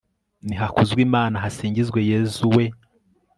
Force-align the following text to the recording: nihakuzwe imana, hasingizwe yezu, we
nihakuzwe 0.47 0.99
imana, 1.07 1.35
hasingizwe 1.43 1.99
yezu, 2.11 2.45
we 2.55 2.65